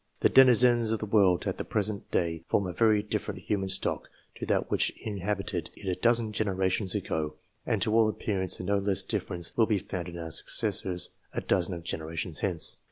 [0.21, 3.69] The deni zens of the world at the present day form a very different human
[3.69, 7.35] stock to that which inhabited it a dozen generations ago,
[7.67, 11.75] and to all appearance a no less difference will be found our successors a dozen
[11.75, 12.77] of generations hence.